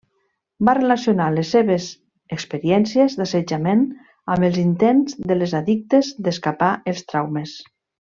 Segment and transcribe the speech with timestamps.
[0.69, 1.85] Va relacionar les seves
[2.37, 3.85] experiències d'assetjament
[4.37, 7.59] amb els intents de les addictes d'escapar els traumes.